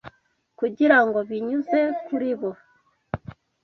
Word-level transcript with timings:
kugira 0.59 0.97
ngo 1.05 1.19
binyuze 1.29 1.79
kuri 2.05 2.31
bo 2.39 2.51